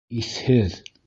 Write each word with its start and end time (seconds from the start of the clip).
Иҫһеҙ! 0.21 0.79